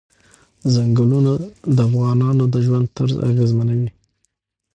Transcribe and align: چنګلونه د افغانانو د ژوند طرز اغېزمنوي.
چنګلونه 0.73 1.31
د 1.75 1.77
افغانانو 1.89 2.43
د 2.53 2.55
ژوند 2.65 2.85
طرز 2.97 3.15
اغېزمنوي. 3.29 3.89